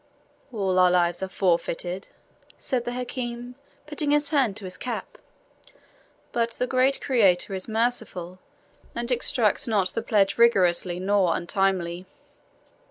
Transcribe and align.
"All 0.51 0.79
our 0.79 0.89
lives 0.89 1.21
are 1.21 1.27
forfeited," 1.27 2.07
said 2.57 2.85
the 2.85 2.93
Hakim, 2.93 3.53
putting 3.85 4.09
his 4.09 4.31
hand 4.31 4.57
to 4.57 4.63
his 4.65 4.75
cap. 4.75 5.19
"But 6.31 6.53
the 6.57 6.65
great 6.65 6.99
Creditor 6.99 7.53
is 7.53 7.67
merciful, 7.67 8.39
and 8.95 9.11
exacts 9.11 9.67
not 9.67 9.89
the 9.89 10.01
pledge 10.01 10.39
rigorously 10.39 10.99
nor 10.99 11.35
untimely." 11.37 12.07